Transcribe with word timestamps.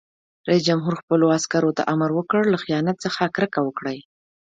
رئیس 0.47 0.63
جمهور 0.69 0.93
خپلو 1.01 1.25
عسکرو 1.37 1.75
ته 1.77 1.83
امر 1.93 2.09
وکړ؛ 2.13 2.41
له 2.53 2.57
خیانت 2.63 2.97
څخه 3.05 3.31
کرکه 3.35 3.59
وکړئ! 3.63 3.99